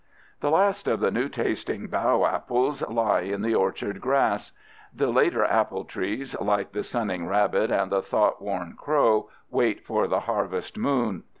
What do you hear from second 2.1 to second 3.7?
apples lie in the